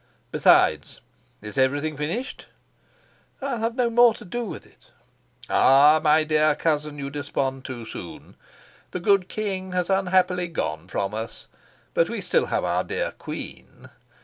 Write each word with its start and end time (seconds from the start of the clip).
Besides, 0.31 0.99
is 1.43 1.59
everything 1.59 1.95
finished?" 1.95 2.47
"I'll 3.39 3.59
have 3.59 3.75
no 3.75 3.87
more 3.87 4.15
to 4.15 4.25
do 4.25 4.43
with 4.45 4.65
it." 4.65 4.89
"Ah, 5.47 5.99
my 6.03 6.23
dear 6.23 6.55
cousin, 6.55 6.97
you 6.97 7.11
despond 7.11 7.65
too 7.65 7.85
soon. 7.85 8.35
The 8.89 8.99
good 8.99 9.27
king 9.29 9.73
has 9.73 9.91
unhappily 9.91 10.47
gone 10.47 10.87
from 10.87 11.13
us, 11.13 11.47
but 11.93 12.09
we 12.09 12.19
still 12.19 12.47
have 12.47 12.63
our 12.63 12.83
dear 12.83 13.11
queen. 13.11 13.91